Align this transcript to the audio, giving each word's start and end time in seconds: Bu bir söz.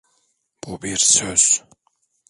Bu 0.63 0.81
bir 0.81 0.97
söz. 0.97 1.63